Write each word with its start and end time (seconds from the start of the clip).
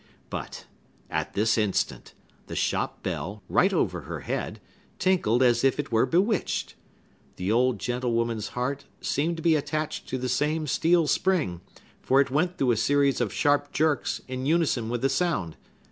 But, 0.31 0.65
at 1.11 1.33
this 1.35 1.59
instant, 1.59 2.15
the 2.47 2.55
shop 2.55 3.03
bell, 3.03 3.43
right 3.47 3.71
over 3.71 4.01
her 4.01 4.21
head, 4.21 4.59
tinkled 4.97 5.43
as 5.43 5.63
if 5.63 5.77
it 5.79 5.91
were 5.91 6.07
bewitched. 6.07 6.73
The 7.35 7.51
old 7.51 7.77
gentlewoman's 7.77 8.47
heart 8.57 8.85
seemed 8.99 9.37
to 9.37 9.43
be 9.43 9.55
attached 9.55 10.07
to 10.09 10.17
the 10.17 10.27
same 10.27 10.65
steel 10.65 11.05
spring, 11.05 11.61
for 12.01 12.19
it 12.19 12.31
went 12.31 12.57
through 12.57 12.71
a 12.71 12.77
series 12.77 13.21
of 13.21 13.31
sharp 13.31 13.71
jerks, 13.73 14.21
in 14.27 14.47
unison 14.47 14.89
with 14.89 15.03
the 15.03 15.07
sound. 15.09 15.55